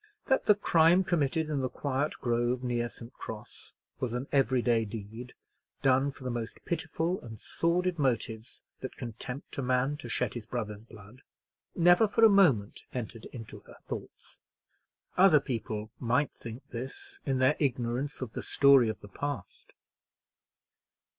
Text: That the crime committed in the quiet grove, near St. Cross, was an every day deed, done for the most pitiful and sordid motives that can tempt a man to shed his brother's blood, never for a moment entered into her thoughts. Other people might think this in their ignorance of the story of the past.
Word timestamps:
That 0.25 0.45
the 0.47 0.55
crime 0.55 1.03
committed 1.03 1.47
in 1.47 1.59
the 1.59 1.69
quiet 1.69 2.13
grove, 2.21 2.63
near 2.63 2.89
St. 2.89 3.13
Cross, 3.13 3.73
was 3.99 4.13
an 4.13 4.25
every 4.31 4.63
day 4.63 4.83
deed, 4.83 5.35
done 5.83 6.09
for 6.09 6.23
the 6.23 6.31
most 6.31 6.65
pitiful 6.65 7.21
and 7.21 7.39
sordid 7.39 7.99
motives 7.99 8.61
that 8.79 8.97
can 8.97 9.13
tempt 9.13 9.59
a 9.59 9.61
man 9.61 9.97
to 9.97 10.09
shed 10.09 10.33
his 10.33 10.47
brother's 10.47 10.81
blood, 10.81 11.21
never 11.75 12.07
for 12.07 12.25
a 12.25 12.29
moment 12.29 12.81
entered 12.91 13.25
into 13.25 13.59
her 13.59 13.77
thoughts. 13.87 14.39
Other 15.17 15.39
people 15.39 15.91
might 15.99 16.31
think 16.31 16.65
this 16.69 17.19
in 17.27 17.37
their 17.37 17.55
ignorance 17.59 18.21
of 18.21 18.33
the 18.33 18.41
story 18.41 18.89
of 18.89 19.01
the 19.01 19.07
past. 19.07 19.71